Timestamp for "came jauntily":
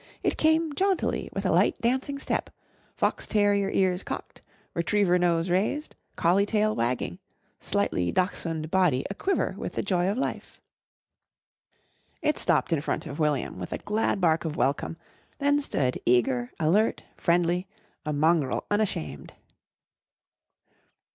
0.35-1.29